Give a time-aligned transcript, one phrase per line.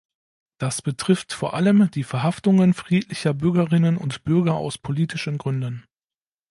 [0.57, 5.85] Das betrifft vor allem die Verhaftungen friedlicher Bürgerinnen und Bürger aus politischen Gründen.